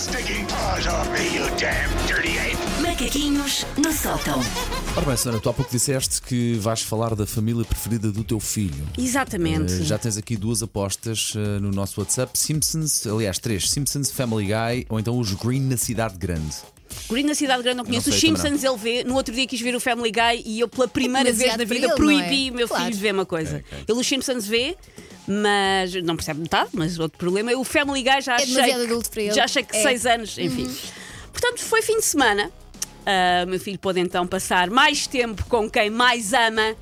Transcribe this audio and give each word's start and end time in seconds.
stinking 0.00 0.46
paws 0.46 0.86
off 0.86 1.08
me, 1.10 1.36
you 1.36 1.44
damn 1.58 1.90
dirty 2.06 2.38
ape! 2.38 2.56
Macaquinhos 2.82 3.66
no 3.76 3.92
sótão. 3.92 4.40
Ora 4.96 5.04
bem, 5.06 5.16
Susana, 5.16 5.38
tu 5.38 5.48
há 5.50 5.52
pouco 5.52 5.70
disseste 5.70 6.22
que 6.22 6.54
vais 6.54 6.80
falar 6.80 7.14
da 7.14 7.26
família 7.26 7.64
preferida 7.64 8.10
do 8.10 8.24
teu 8.24 8.40
filho. 8.40 8.86
Exatamente. 8.98 9.74
Eh, 9.74 9.82
já 9.84 9.98
tens 9.98 10.16
aqui 10.16 10.36
duas 10.36 10.62
apostas 10.62 11.34
eh, 11.36 11.60
no 11.60 11.70
nosso 11.70 12.00
WhatsApp: 12.00 12.38
Simpsons, 12.38 13.06
aliás, 13.06 13.38
três: 13.38 13.70
Simpsons, 13.70 14.10
Family 14.10 14.46
Guy 14.46 14.86
ou 14.88 14.98
então 14.98 15.18
os 15.18 15.34
Green 15.34 15.60
na 15.60 15.76
Cidade 15.76 16.16
Grande. 16.16 16.56
Green 17.08 17.24
na 17.24 17.34
Cidade 17.34 17.62
Grande 17.62 17.76
não 17.76 17.84
conheço. 17.84 18.08
Não 18.08 18.14
Os 18.14 18.20
sei, 18.20 18.30
Simpsons 18.30 18.64
ele 18.64 18.76
vê. 18.78 19.04
No 19.04 19.14
outro 19.14 19.34
dia 19.34 19.46
quis 19.46 19.60
ver 19.60 19.74
o 19.76 19.80
Family 19.80 20.10
Guy 20.10 20.42
e 20.46 20.60
eu, 20.60 20.68
pela 20.68 20.88
primeira 20.88 21.24
vez 21.32 21.38
demasiado 21.38 21.60
na 21.60 21.66
para 21.66 21.74
vida, 21.74 21.86
ele, 21.88 21.94
proibi 21.94 22.40
não 22.44 22.48
é? 22.48 22.50
o 22.50 22.54
meu 22.54 22.68
Claro. 22.68 22.84
filho 22.84 22.96
de 22.96 23.02
ver 23.02 23.14
uma 23.14 23.26
coisa. 23.26 23.56
Ok, 23.58 23.66
ok. 23.72 23.84
Ele 23.88 24.00
os 24.00 24.06
Simpsons 24.06 24.46
vê. 24.46 24.76
Mas 25.26 25.94
não 26.02 26.16
percebe 26.16 26.40
metade, 26.40 26.70
mas 26.72 26.98
outro 26.98 27.16
problema 27.18 27.52
é 27.52 27.56
o 27.56 27.62
Family 27.64 28.02
Guy 28.02 28.20
já 28.20 28.32
É 28.32 28.36
achei. 28.36 28.46
demasiado 28.54 28.78
que- 28.80 28.86
adulto 28.86 29.10
para 29.10 29.22
ele. 29.22 29.34
Já 29.34 29.44
achei 29.44 29.62
que 29.62 29.76
É. 29.76 29.82
seis 29.82 30.06
anos, 30.06 30.36
enfim. 30.38 30.70
Portanto, 31.32 31.60
foi 31.62 31.82
fim 31.82 31.96
de 31.98 32.04
semana. 32.04 32.50
O 33.44 33.48
meu 33.48 33.58
filho 33.60 33.78
pôde 33.78 33.98
então 34.00 34.26
passar 34.26 34.70
mais 34.70 35.06
tempo 35.06 35.44
com 35.46 35.68
quem 35.70 35.90
mais 35.90 36.32
ama, 36.32 36.74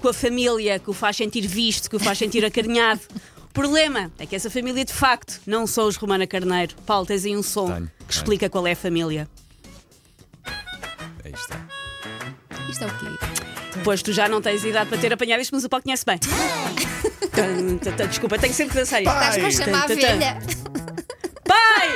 com 0.00 0.08
a 0.08 0.12
família 0.14 0.78
que 0.78 0.90
o 0.90 0.92
faz 0.92 1.16
sentir 1.16 1.46
visto, 1.46 1.88
que 1.88 1.96
o 1.96 2.00
faz 2.00 2.18
sentir 2.18 2.44
acarinhado. 2.44 3.00
O 3.44 3.52
problema 3.52 4.10
é 4.18 4.24
que 4.26 4.34
essa 4.34 4.50
família, 4.50 4.84
de 4.84 4.92
facto, 4.92 5.40
não 5.46 5.66
são 5.66 5.86
os 5.86 5.96
Romana 5.96 6.26
Carneiro. 6.26 6.74
Paulo, 6.86 7.06
tens 7.06 7.24
aí 7.24 7.36
um 7.36 7.42
som 7.42 7.66
Tenho, 7.66 7.86
que 7.86 7.92
tenho. 7.98 8.10
explica 8.10 8.48
qual 8.50 8.66
é 8.66 8.72
a 8.72 8.76
família. 8.76 9.28
Aí 11.24 11.32
está. 11.32 11.60
Isto 12.70 12.84
é 12.84 12.86
o 12.86 12.98
quê? 12.98 13.21
Pois 13.84 14.02
tu 14.02 14.12
já 14.12 14.28
não 14.28 14.40
tens 14.40 14.64
idade 14.64 14.88
para 14.88 14.98
ter 14.98 15.12
apanhado 15.12 15.40
isto, 15.40 15.54
mas 15.54 15.64
o 15.64 15.68
Paulo 15.68 15.82
conhece 15.82 16.04
bem. 16.04 16.18
Desculpa, 18.08 18.38
tenho 18.38 18.54
sempre 18.54 18.72
que 18.74 18.78
dançar 18.80 19.02
isto. 19.02 19.12
Estás-me 19.12 19.46
a 19.46 19.50
chamar 19.50 19.84
a 19.84 19.86
velha? 19.88 20.38
Pai! 21.46 21.88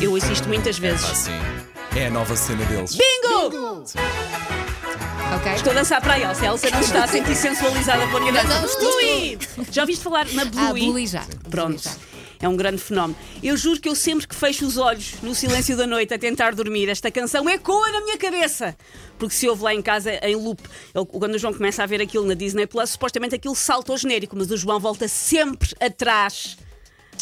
Eu 0.00 0.12
ouço 0.12 0.32
isto 0.32 0.48
muitas 0.48 0.78
vezes. 0.78 1.04
Ah, 1.04 1.14
sim. 1.14 1.32
É 1.96 2.06
a 2.06 2.10
nova 2.10 2.34
cena 2.36 2.64
deles. 2.66 2.92
Bingo! 2.96 3.84
Ok. 5.36 5.52
Estou 5.54 5.72
a 5.72 5.74
dançar 5.74 6.00
para 6.00 6.14
a 6.14 6.20
Elsa. 6.20 6.42
A 6.42 6.46
Elsa 6.46 6.70
não 6.70 6.80
está 6.80 7.04
a 7.04 7.08
sentir 7.08 7.34
sensualizada 7.34 8.06
por 8.08 8.20
minha 8.20 8.32
dança. 8.32 8.78
Bluey! 8.78 9.38
Já 9.70 9.82
ouviste 9.82 10.02
falar 10.04 10.26
na 10.32 10.42
Ah, 10.42 10.44
Bluey? 10.46 10.86
Bluey 10.86 11.06
já. 11.06 11.24
Pronto. 11.50 11.82
É 12.44 12.48
um 12.48 12.56
grande 12.58 12.76
fenómeno. 12.76 13.18
Eu 13.42 13.56
juro 13.56 13.80
que 13.80 13.88
eu 13.88 13.94
sempre 13.94 14.28
que 14.28 14.34
fecho 14.34 14.66
os 14.66 14.76
olhos 14.76 15.14
no 15.22 15.34
silêncio 15.34 15.74
da 15.78 15.86
noite 15.86 16.12
a 16.12 16.18
tentar 16.18 16.54
dormir, 16.54 16.90
esta 16.90 17.10
canção 17.10 17.48
ecoa 17.48 17.90
na 17.90 18.02
minha 18.02 18.18
cabeça. 18.18 18.76
Porque 19.18 19.34
se 19.34 19.48
ouve 19.48 19.62
lá 19.62 19.74
em 19.74 19.80
casa 19.80 20.12
em 20.22 20.36
loop, 20.36 20.60
ele- 20.94 21.06
quando 21.06 21.36
o 21.36 21.38
João 21.38 21.54
começa 21.54 21.82
a 21.82 21.86
ver 21.86 22.02
aquilo 22.02 22.26
na 22.26 22.34
Disney 22.34 22.66
Plus, 22.66 22.90
supostamente 22.90 23.34
aquilo 23.34 23.54
salta 23.54 23.92
ao 23.92 23.96
genérico, 23.96 24.36
mas 24.36 24.50
o 24.50 24.58
João 24.58 24.78
volta 24.78 25.08
sempre 25.08 25.70
atrás 25.80 26.58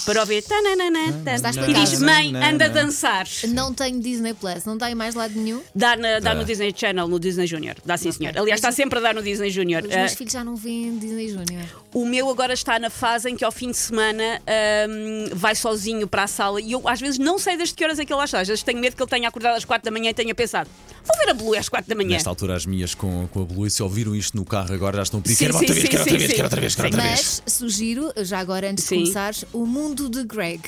para 0.05 0.21
ouvir. 0.21 0.43
tananana, 0.43 1.13
tan. 1.25 1.69
E 1.69 1.75
diz: 1.75 2.01
Mãe, 2.01 2.35
anda 2.37 2.67
a 2.67 2.69
dançar. 2.69 3.27
Não 3.49 3.73
tenho 3.73 4.01
Disney 4.01 4.35
Plus, 4.35 4.65
não 4.65 4.77
tem 4.79 4.95
mais 4.95 5.15
lado 5.15 5.35
nenhum. 5.35 5.61
Dá, 5.75 5.97
na- 5.97 6.19
dá 6.21 6.35
no 6.35 6.45
Disney 6.45 6.73
Channel, 6.77 7.07
no 7.09 7.19
Disney 7.21 7.47
Junior. 7.47 7.77
Dá 7.85 7.97
sim, 7.97 8.11
senhor. 8.13 8.37
Aliás, 8.37 8.59
está 8.59 8.73
sempre 8.73 8.99
a 8.99 9.03
dar 9.03 9.15
no 9.15 9.23
Disney 9.23 9.51
Junior. 9.51 9.83
Os 9.83 9.89
meus 9.95 10.13
Ah, 10.13 10.17
filhos 10.17 10.33
já 10.33 10.45
não 10.45 10.57
veem 10.57 10.99
Disney 10.99 11.29
Junior. 11.29 11.65
O 11.95 12.05
meu 12.07 12.29
agora 12.31 12.53
está 12.55 12.79
na 12.79 12.91
fase 12.91 13.31
em 13.31 13.37
que 13.37 13.45
ao 13.45 13.53
fim 13.53 13.71
de 13.71 13.77
semana 13.77 14.41
hum, 14.89 15.27
vai 15.35 15.55
sozinho 15.55 16.07
para 16.09 16.25
a 16.25 16.27
sala 16.27 16.61
e 16.61 16.73
eu 16.73 16.89
às 16.89 17.01
vezes 17.01 17.19
não 17.19 17.39
sei 17.39 17.57
desde 17.57 17.75
que 17.75 17.85
horas 17.85 17.99
é 17.99 18.05
que 18.05 18.13
ele 18.13 18.19
lá 18.19 18.25
está. 18.25 18.41
Às 18.41 18.49
vezes 18.49 18.63
tenho 18.63 18.79
medo 18.81 18.97
que 18.97 19.03
ele 19.03 19.11
tenha 19.11 19.29
acordado 19.29 19.57
às 19.57 19.65
4 19.65 19.85
da 19.85 19.91
manhã 19.91 20.11
e 20.11 20.15
tenha 20.15 20.35
pensado: 20.35 20.69
vou 21.05 21.17
ver 21.25 21.31
a 21.31 21.35
Blue 21.35 21.55
às 21.57 21.69
4 21.69 21.89
da 21.89 21.95
manhã. 21.95 22.11
Nesta 22.11 22.31
altura, 22.31 22.55
as 22.55 22.67
minhas 22.67 22.95
com, 22.95 23.27
com 23.29 23.43
a 23.43 23.45
Blue, 23.45 23.69
se 23.69 23.83
ouviram 23.83 24.15
isto 24.15 24.37
no 24.37 24.45
carro 24.45 24.75
agora, 24.75 24.97
já 24.97 25.03
estão 25.05 25.21
a 25.21 25.23
pedir. 25.23 25.37
Sim, 25.37 25.45
Quero 25.47 25.59
sim, 25.59 25.61
outra 25.61 25.75
vez, 25.75 25.83
sim, 25.85 25.91
quero 25.91 26.03
outra 26.03 26.19
vez, 26.19 26.33
quero 26.33 26.45
outra 26.45 26.61
vez, 26.61 26.75
quero 26.75 26.89
outra 26.89 27.03
vez. 27.03 27.43
Mas 27.45 27.53
sugiro, 27.55 28.13
já 28.19 28.39
agora 28.39 28.71
antes 28.71 28.85
Sim. 28.85 28.97
de 28.97 29.03
começares, 29.03 29.45
o 29.53 29.67
mundo 29.67 30.09
de 30.09 30.25
Greg. 30.25 30.63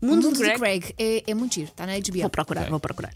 Mundo 0.00 0.18
o 0.18 0.20
de 0.20 0.26
mundo 0.26 0.36
de 0.36 0.42
Greg? 0.42 0.58
Greg 0.58 0.94
é, 0.98 1.24
é 1.26 1.34
muito 1.34 1.54
giro, 1.54 1.68
está 1.68 1.86
na 1.86 1.94
HBO. 1.98 2.20
Vou 2.20 2.30
procurar, 2.30 2.70
vou 2.70 2.80
procurar. 2.80 3.12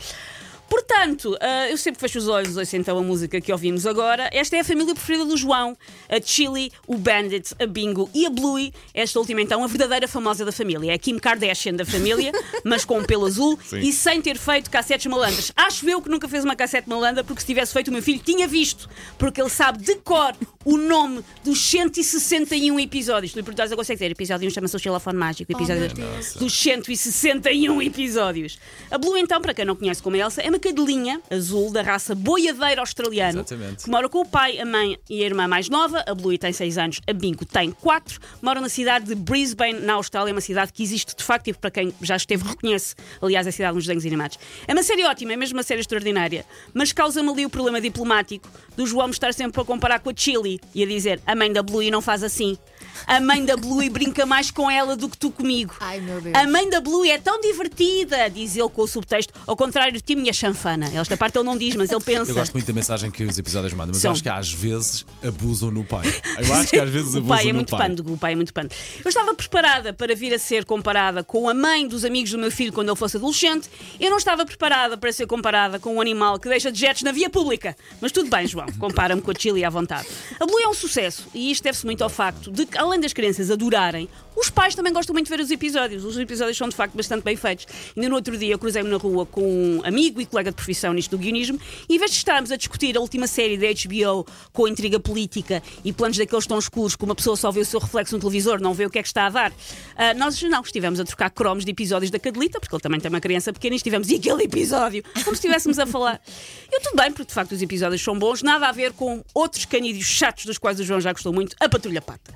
Portanto, 0.70 1.36
ah, 1.40 1.68
eu 1.68 1.76
sempre 1.76 2.00
fecho 2.00 2.18
os 2.20 2.28
olhos, 2.28 2.56
ouço 2.56 2.76
então 2.76 2.96
a 2.96 3.02
música 3.02 3.40
que 3.40 3.50
ouvimos 3.50 3.86
agora. 3.86 4.30
Esta 4.32 4.56
é 4.56 4.60
a 4.60 4.64
família 4.64 4.94
preferida 4.94 5.24
do 5.24 5.36
João: 5.36 5.76
a 6.08 6.20
Chili, 6.24 6.70
o 6.86 6.96
Bandit, 6.96 7.56
a 7.58 7.66
Bingo 7.66 8.08
e 8.14 8.24
a 8.24 8.30
Bluey. 8.30 8.72
Esta 8.94 9.18
última, 9.18 9.42
então, 9.42 9.64
a 9.64 9.66
verdadeira 9.66 10.06
famosa 10.06 10.44
da 10.44 10.52
família. 10.52 10.92
É 10.92 10.94
a 10.94 10.98
Kim 10.98 11.18
Kardashian 11.18 11.74
da 11.74 11.84
família, 11.84 12.30
mas 12.62 12.84
com 12.84 13.00
um 13.00 13.04
pelo 13.04 13.26
azul 13.26 13.58
Sim. 13.64 13.80
e 13.80 13.92
sem 13.92 14.22
ter 14.22 14.38
feito 14.38 14.70
cassetes 14.70 15.06
malandras. 15.06 15.50
Acho 15.56 15.90
eu 15.90 16.00
que 16.00 16.08
nunca 16.08 16.28
fez 16.28 16.44
uma 16.44 16.54
cassete 16.54 16.88
malandra, 16.88 17.24
porque 17.24 17.40
se 17.40 17.46
tivesse 17.48 17.72
feito, 17.72 17.88
o 17.88 17.92
meu 17.92 18.02
filho 18.02 18.20
tinha 18.20 18.46
visto, 18.46 18.88
porque 19.18 19.40
ele 19.40 19.50
sabe 19.50 19.84
de 19.84 19.96
cor 19.96 20.36
o 20.64 20.76
nome 20.76 21.24
dos 21.42 21.58
161 21.58 22.78
episódios. 22.80 23.32
Tu 23.32 23.36
lhe 23.36 23.42
perguntas, 23.42 23.70
eu 23.70 23.76
consegue 23.76 23.96
dizer: 23.96 24.10
episódio 24.10 24.46
1 24.46 24.50
chama-se 24.50 24.76
o 24.76 24.78
xilofone 24.78 25.16
mágico, 25.16 25.50
episódio 25.50 25.88
Deus. 25.94 26.34
dos 26.34 26.52
161 26.52 27.80
episódios. 27.80 28.58
A 28.90 28.98
Blue, 28.98 29.16
então, 29.16 29.40
para 29.40 29.54
quem 29.54 29.64
não 29.64 29.74
conhece 29.74 30.02
como 30.02 30.16
a 30.16 30.18
Elsa, 30.18 30.42
é 30.42 30.50
uma 30.50 30.58
cadelinha 30.58 31.20
azul 31.30 31.72
da 31.72 31.80
raça 31.80 32.14
boiadeiro 32.14 32.80
australiano 32.80 33.40
Exatamente. 33.40 33.84
que 33.84 33.90
mora 33.90 34.08
com 34.08 34.20
o 34.20 34.26
pai, 34.26 34.58
a 34.58 34.66
mãe 34.66 34.98
e 35.08 35.22
a 35.22 35.26
irmã 35.26 35.48
mais 35.48 35.70
nova. 35.70 36.04
A 36.06 36.14
Blue 36.14 36.36
tem 36.36 36.52
6 36.52 36.76
anos, 36.76 37.00
a 37.06 37.12
Bingo 37.12 37.46
tem 37.46 37.70
4. 37.70 38.20
Moram 38.42 38.60
na 38.60 38.68
cidade 38.68 39.06
de 39.06 39.14
Brisbane, 39.14 39.80
na 39.80 39.94
Austrália, 39.94 40.32
uma 40.32 40.42
cidade 40.42 40.72
que 40.74 40.82
existe 40.82 41.16
de 41.16 41.24
facto 41.24 41.48
e 41.48 41.54
para 41.54 41.70
quem 41.70 41.94
já 42.02 42.16
esteve 42.16 42.44
reconhece, 42.46 42.94
aliás, 43.22 43.46
a 43.46 43.52
cidade 43.52 43.74
nos 43.74 43.84
desenhos 43.84 44.04
animados. 44.04 44.38
É 44.68 44.74
uma 44.74 44.82
série 44.82 45.04
ótima, 45.04 45.32
é 45.32 45.36
mesmo 45.36 45.56
uma 45.56 45.62
série 45.62 45.80
extraordinária, 45.80 46.44
mas 46.74 46.92
causa-me 46.92 47.30
ali 47.30 47.46
o 47.46 47.50
problema 47.50 47.80
diplomático 47.80 48.46
do 48.76 48.86
João 48.86 49.06
me 49.06 49.14
estar 49.14 49.32
sempre 49.32 49.60
a 49.60 49.64
comparar 49.64 50.00
com 50.00 50.10
a 50.10 50.12
Chili 50.50 50.60
e 50.74 50.82
a 50.82 50.86
dizer 50.86 51.20
a 51.26 51.34
mãe 51.34 51.52
da 51.52 51.62
Blue 51.62 51.88
não 51.90 52.00
faz 52.00 52.24
assim. 52.24 52.56
A 53.06 53.20
mãe 53.20 53.44
da 53.44 53.56
Blue 53.56 53.88
brinca 53.90 54.24
mais 54.26 54.50
com 54.50 54.70
ela 54.70 54.96
do 54.96 55.08
que 55.08 55.16
tu 55.18 55.30
comigo. 55.30 55.74
Ai, 55.80 56.00
meu 56.00 56.20
Deus. 56.20 56.34
A 56.34 56.46
mãe 56.46 56.68
da 56.70 56.80
Blue 56.80 57.04
é 57.04 57.18
tão 57.18 57.40
divertida, 57.40 58.28
diz 58.28 58.56
ele 58.56 58.68
com 58.68 58.82
o 58.82 58.86
subtexto, 58.86 59.32
ao 59.46 59.56
contrário 59.56 59.92
de 59.92 60.00
ti, 60.00 60.14
minha 60.14 60.32
chanfana. 60.32 60.90
Esta 60.94 61.16
parte 61.16 61.36
ele 61.38 61.44
não 61.44 61.56
diz, 61.56 61.74
mas 61.76 61.90
ele 61.90 62.00
pensa. 62.02 62.30
Eu 62.30 62.34
gosto 62.34 62.52
muito 62.52 62.66
da 62.66 62.72
mensagem 62.72 63.10
que 63.10 63.24
os 63.24 63.38
episódios 63.38 63.72
mandam, 63.72 63.92
mas 63.92 64.02
São. 64.02 64.10
eu 64.10 64.12
acho 64.12 64.22
que 64.22 64.28
às 64.28 64.52
vezes 64.52 65.06
abusam 65.22 65.70
no 65.70 65.84
pai. 65.84 66.06
Eu 66.38 66.54
acho 66.54 66.70
que 66.70 66.78
às 66.78 66.90
vezes 66.90 67.14
o 67.14 67.18
abusam 67.18 67.36
pai 67.36 67.44
é 67.44 67.48
no 67.48 67.54
muito 67.54 67.70
pai. 67.70 67.88
pândego, 67.88 68.12
o 68.12 68.18
pai 68.18 68.32
é 68.32 68.36
muito 68.36 68.52
pândego. 68.54 68.74
Eu 69.04 69.08
estava 69.08 69.34
preparada 69.34 69.92
para 69.92 70.14
vir 70.14 70.32
a 70.34 70.38
ser 70.38 70.64
comparada 70.64 71.22
com 71.24 71.48
a 71.48 71.54
mãe 71.54 71.86
dos 71.86 72.04
amigos 72.04 72.30
do 72.30 72.38
meu 72.38 72.50
filho 72.50 72.72
quando 72.72 72.88
ele 72.88 72.96
fosse 72.96 73.16
adolescente. 73.16 73.68
Eu 73.98 74.10
não 74.10 74.18
estava 74.18 74.44
preparada 74.44 74.96
para 74.96 75.12
ser 75.12 75.26
comparada 75.26 75.78
com 75.78 75.96
um 75.96 76.00
animal 76.00 76.38
que 76.38 76.48
deixa 76.48 76.70
dejetos 76.70 77.02
na 77.02 77.12
via 77.12 77.28
pública. 77.30 77.76
Mas 78.00 78.12
tudo 78.12 78.28
bem, 78.30 78.46
João, 78.46 78.66
compara-me 78.78 79.20
com 79.22 79.30
a 79.30 79.34
Chile 79.34 79.64
à 79.64 79.70
vontade. 79.70 80.06
A 80.38 80.46
Blue 80.46 80.58
é 80.60 80.68
um 80.68 80.74
sucesso 80.74 81.26
e 81.34 81.50
isto 81.50 81.62
deve-se 81.64 81.84
muito 81.86 82.02
ao 82.02 82.10
facto 82.10 82.50
de 82.50 82.66
que, 82.66 82.78
além 82.80 82.98
das 82.98 83.12
crianças 83.12 83.50
adorarem, 83.50 84.08
os 84.34 84.48
pais 84.48 84.74
também 84.74 84.90
gostam 84.92 85.12
muito 85.12 85.26
de 85.26 85.36
ver 85.36 85.42
os 85.42 85.50
episódios. 85.50 86.02
Os 86.02 86.16
episódios 86.16 86.56
são 86.56 86.66
de 86.66 86.74
facto 86.74 86.94
bastante 86.94 87.22
bem 87.22 87.36
feitos. 87.36 87.66
Ainda 87.94 88.08
no 88.08 88.14
outro 88.14 88.38
dia 88.38 88.56
cruzei-me 88.56 88.88
na 88.88 88.96
rua 88.96 89.26
com 89.26 89.42
um 89.42 89.82
amigo 89.84 90.18
e 90.18 90.24
colega 90.24 90.50
de 90.50 90.56
profissão 90.56 90.94
nisto 90.94 91.10
do 91.10 91.18
guionismo 91.18 91.60
e 91.88 91.96
em 91.96 91.98
vez 91.98 92.10
de 92.10 92.16
estarmos 92.16 92.50
a 92.50 92.56
discutir 92.56 92.96
a 92.96 93.00
última 93.00 93.26
série 93.26 93.58
da 93.58 93.66
HBO 93.66 94.26
com 94.52 94.66
intriga 94.66 94.98
política 94.98 95.62
e 95.84 95.92
planos 95.92 96.16
daqueles 96.16 96.46
tão 96.46 96.58
escuros 96.58 96.96
que 96.96 97.04
uma 97.04 97.14
pessoa 97.14 97.36
só 97.36 97.50
vê 97.50 97.60
o 97.60 97.64
seu 97.66 97.78
reflexo 97.78 98.14
no 98.14 98.20
televisor, 98.20 98.60
não 98.60 98.72
vê 98.72 98.86
o 98.86 98.90
que 98.90 98.98
é 98.98 99.02
que 99.02 99.08
está 99.08 99.26
a 99.26 99.30
dar, 99.30 99.52
ah, 99.94 100.14
nós 100.14 100.40
não 100.42 100.62
estivemos 100.62 100.98
a 101.00 101.04
trocar 101.04 101.28
cromos 101.30 101.64
de 101.64 101.70
episódios 101.70 102.10
da 102.10 102.18
Cadelita, 102.18 102.60
porque 102.60 102.74
ele 102.74 102.82
também 102.82 102.98
tem 102.98 103.10
uma 103.10 103.20
criança 103.20 103.52
pequena 103.52 103.74
e 103.74 103.76
estivemos 103.76 104.08
e 104.08 104.14
aquele 104.14 104.44
episódio, 104.44 105.02
como 105.22 105.36
se 105.36 105.46
estivéssemos 105.46 105.78
a 105.78 105.86
falar. 105.86 106.18
Eu 106.72 106.80
tudo 106.80 106.96
bem, 106.96 107.12
porque 107.12 107.26
de 107.26 107.34
facto 107.34 107.52
os 107.52 107.60
episódios 107.60 108.02
são 108.02 108.18
bons, 108.18 108.42
nada 108.42 108.68
a 108.68 108.72
ver 108.72 108.92
com 108.92 109.22
outros 109.34 109.66
canídeos 109.66 110.06
chatos 110.06 110.46
dos 110.46 110.56
quais 110.56 110.80
o 110.80 110.84
João 110.84 111.00
já 111.00 111.12
gostou 111.12 111.32
muito, 111.32 111.54
a 111.60 111.68
Patrulha 111.68 112.00
Pata. 112.00 112.34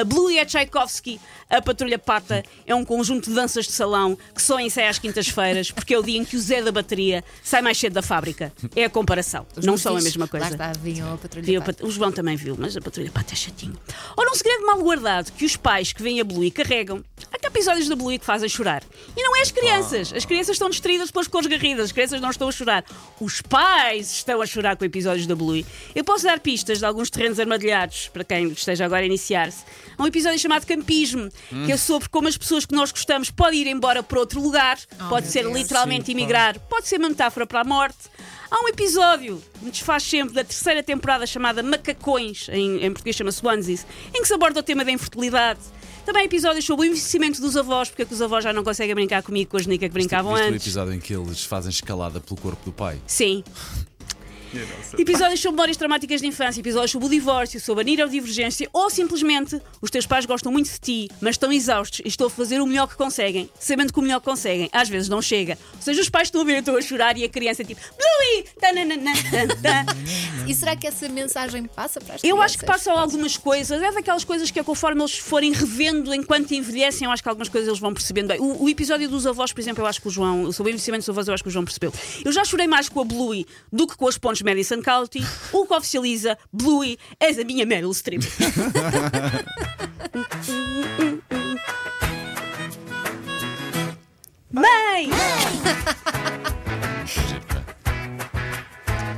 A 0.00 0.04
Blue 0.04 0.30
é 0.30 0.44
Tchaikovsky, 0.44 1.18
a 1.48 1.62
Patrulha 1.62 1.98
Pata 1.98 2.44
é 2.66 2.74
um 2.74 2.84
conjunto 2.84 3.30
de 3.30 3.34
danças 3.34 3.66
de 3.66 3.72
salão 3.72 4.18
que 4.34 4.42
só 4.42 4.58
ensaia 4.60 4.90
às 4.90 4.98
quintas-feiras, 4.98 5.70
porque 5.70 5.94
é 5.94 5.98
o 5.98 6.02
dia 6.02 6.18
em 6.18 6.24
que 6.24 6.36
o 6.36 6.40
Zé 6.40 6.60
da 6.60 6.70
bateria 6.72 7.24
sai 7.42 7.62
mais 7.62 7.78
cedo 7.78 7.94
da 7.94 8.02
fábrica. 8.02 8.52
É 8.74 8.84
a 8.84 8.90
comparação. 8.90 9.46
Os 9.56 9.64
não 9.64 9.78
são 9.78 9.96
a 9.96 10.00
mesma 10.02 10.28
coisa. 10.28 10.46
Lá 10.46 10.52
está, 10.52 10.72
vinham 10.80 11.14
a 11.14 11.16
patrulha. 11.16 11.60
Pata. 11.60 11.72
pat- 11.72 11.82
O 11.86 11.90
João 11.90 12.12
também 12.12 12.36
viu, 12.36 12.56
mas 12.58 12.76
a 12.76 12.80
Patrulha 12.80 13.10
Pata 13.10 13.32
é 13.32 13.36
chatinho. 13.36 13.74
Ora, 14.16 14.30
um 14.30 14.34
segredo 14.34 14.66
mal 14.66 14.78
guardado 14.82 15.32
que 15.32 15.44
os 15.46 15.56
pais 15.56 15.92
que 15.92 16.02
veem 16.02 16.20
a 16.20 16.24
Bluey 16.24 16.50
carregam. 16.50 17.02
Há 17.32 17.46
episódios 17.46 17.88
da 17.88 17.96
Bluey 17.96 18.18
que 18.18 18.26
fazem 18.26 18.48
chorar. 18.48 18.82
E 19.16 19.22
não 19.22 19.34
é 19.36 19.40
as 19.42 19.50
crianças. 19.50 20.12
As 20.12 20.24
crianças 20.24 20.56
estão 20.56 20.68
distraídas 20.68 21.10
pelas 21.10 21.26
cores 21.28 21.46
garridas. 21.46 21.86
As 21.86 21.92
crianças 21.92 22.20
não 22.20 22.30
estão 22.30 22.48
a 22.48 22.52
chorar. 22.52 22.84
Os 23.20 23.40
pais 23.40 24.10
estão 24.12 24.42
a 24.42 24.46
chorar 24.46 24.76
com 24.76 24.84
episódios 24.84 25.26
da 25.26 25.34
Bluey. 25.34 25.64
Eu 25.94 26.04
posso 26.04 26.24
dar 26.24 26.38
pistas 26.40 26.80
de 26.80 26.84
alguns 26.84 27.08
terrenos 27.08 27.40
armadilhados 27.40 28.08
para 28.08 28.24
quem 28.24 28.48
esteja 28.48 28.84
agora 28.84 29.02
a 29.02 29.06
iniciar-se. 29.06 29.64
Há 29.96 30.02
um 30.02 30.06
episódio 30.06 30.38
chamado 30.38 30.66
Campismo, 30.66 31.28
que 31.64 31.72
é 31.72 31.76
sobre 31.76 32.08
como 32.08 32.28
as 32.28 32.36
pessoas 32.36 32.66
que 32.66 32.74
nós 32.74 32.90
gostamos 32.90 33.30
podem 33.30 33.60
ir 33.60 33.66
embora 33.66 34.02
para 34.02 34.18
outro 34.18 34.40
lugar. 34.40 34.78
pode 35.08 35.22
meu 35.26 35.32
ser 35.32 35.42
Deus. 35.42 35.54
literalmente 35.56 36.06
Sim, 36.06 36.12
emigrar. 36.12 36.58
Pode 36.60 36.86
ser 36.88 36.98
uma 36.98 37.08
metáfora 37.08 37.46
para 37.46 37.60
a 37.60 37.64
morte. 37.64 37.96
Há 38.50 38.62
um 38.62 38.68
episódio 38.68 39.42
que 39.58 39.64
me 39.64 39.70
desfaz 39.70 40.02
sempre 40.04 40.34
da 40.34 40.44
terceira 40.44 40.82
temporada 40.82 41.26
chamada 41.26 41.62
Macacões, 41.62 42.48
em, 42.50 42.84
em 42.84 42.90
português 42.92 43.16
chama 43.16 43.32
Swanseas, 43.32 43.84
em 44.14 44.22
que 44.22 44.28
se 44.28 44.34
aborda 44.34 44.60
o 44.60 44.62
tema 44.62 44.84
da 44.84 44.92
infertilidade. 44.92 45.60
Também 46.04 46.24
episódios 46.24 46.64
sobre 46.64 46.82
o 46.82 46.84
envelhecimento 46.86 47.40
dos 47.40 47.56
avós, 47.56 47.88
porque 47.88 48.02
é 48.02 48.04
que 48.04 48.14
os 48.14 48.22
avós 48.22 48.44
já 48.44 48.52
não 48.52 48.62
conseguem 48.62 48.94
brincar 48.94 49.24
comigo 49.24 49.50
com 49.50 49.56
as 49.56 49.66
nica 49.66 49.88
que 49.88 49.92
brincavam 49.92 50.32
Viste 50.34 50.44
o 50.44 50.48
antes. 50.48 50.62
episódio 50.62 50.94
em 50.94 51.00
que 51.00 51.12
eles 51.12 51.42
fazem 51.42 51.70
escalada 51.70 52.20
pelo 52.20 52.40
corpo 52.40 52.64
do 52.64 52.72
pai? 52.72 53.00
Sim. 53.08 53.42
Episódios 54.98 55.40
sobre 55.40 55.56
memórias 55.56 55.76
traumáticas 55.76 56.20
de 56.20 56.26
infância, 56.26 56.60
episódios 56.60 56.90
sobre 56.90 57.06
o 57.06 57.10
divórcio, 57.10 57.60
sobre 57.60 57.82
a 57.82 57.84
neurodivergência 57.84 58.68
ou 58.72 58.88
simplesmente 58.88 59.60
os 59.80 59.90
teus 59.90 60.06
pais 60.06 60.24
gostam 60.26 60.52
muito 60.52 60.70
de 60.70 60.78
ti, 60.78 61.08
mas 61.20 61.34
estão 61.34 61.52
exaustos 61.52 62.00
e 62.04 62.08
estão 62.08 62.26
a 62.26 62.30
fazer 62.30 62.60
o 62.60 62.66
melhor 62.66 62.86
que 62.86 62.96
conseguem, 62.96 63.50
sabendo 63.58 63.92
que 63.92 63.98
o 63.98 64.02
melhor 64.02 64.20
que 64.20 64.26
conseguem 64.26 64.68
às 64.72 64.88
vezes 64.88 65.08
não 65.08 65.20
chega. 65.20 65.58
Ou 65.74 65.82
seja, 65.82 66.00
os 66.00 66.08
pais 66.08 66.28
estão 66.28 66.40
a 66.40 66.44
ver, 66.44 66.58
estou 66.58 66.76
a 66.76 66.82
chorar 66.82 67.16
e 67.16 67.24
a 67.24 67.28
criança 67.28 67.62
é 67.62 67.64
tipo 67.64 67.80
Bluey! 67.80 68.44
Tananana, 68.60 69.12
tan, 69.30 69.48
tan." 69.60 70.46
E 70.46 70.54
será 70.54 70.76
que 70.76 70.86
essa 70.86 71.08
mensagem 71.08 71.64
passa 71.64 72.00
para 72.00 72.14
as 72.14 72.24
Eu 72.24 72.40
acho 72.40 72.58
que 72.58 72.64
passam 72.64 72.96
algumas 72.96 73.36
coisas, 73.36 73.82
é 73.82 73.92
daquelas 73.92 74.24
coisas 74.24 74.50
que 74.50 74.62
conforme 74.62 75.00
eles 75.00 75.18
forem 75.18 75.52
revendo 75.52 76.14
enquanto 76.14 76.52
envelhecem, 76.52 77.06
eu 77.06 77.10
acho 77.10 77.22
que 77.22 77.28
algumas 77.28 77.48
coisas 77.48 77.68
eles 77.68 77.80
vão 77.80 77.92
percebendo 77.92 78.28
bem. 78.28 78.40
O, 78.40 78.64
o 78.64 78.68
episódio 78.68 79.08
dos 79.08 79.26
avós, 79.26 79.52
por 79.52 79.60
exemplo, 79.60 79.82
eu 79.82 79.86
acho 79.86 80.00
que 80.00 80.08
o 80.08 80.10
João, 80.10 80.52
sobre 80.52 80.70
o 80.70 80.74
envelhecimento 80.74 81.02
dos 81.02 81.08
avós, 81.08 81.28
eu 81.28 81.34
acho 81.34 81.42
que 81.42 81.48
o 81.48 81.52
João 81.52 81.64
percebeu. 81.64 81.92
Eu 82.24 82.32
já 82.32 82.44
chorei 82.44 82.66
mais 82.66 82.88
com 82.88 83.00
a 83.00 83.04
Bluey 83.04 83.46
do 83.72 83.86
que 83.86 83.96
com 83.96 84.06
as 84.06 84.16
pontes 84.16 84.42
Madison 84.46 84.80
County, 84.80 85.26
o 85.52 85.66
que 85.66 85.74
oficializa 85.74 86.38
Bluey 86.52 86.96
és 87.18 87.36
a 87.36 87.42
minha 87.44 87.66
Meryl 87.66 87.92
Streep. 87.92 88.22
Mãe! 94.52 95.10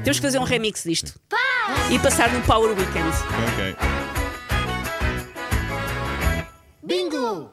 Temos 0.02 0.18
que 0.18 0.26
fazer 0.26 0.38
um 0.38 0.44
remix 0.44 0.84
disto. 0.84 1.20
E 1.90 1.98
passar 1.98 2.32
no 2.32 2.40
Power 2.40 2.70
Weekend. 2.70 3.12
Ok. 3.52 3.76
Bingo! 6.82 7.52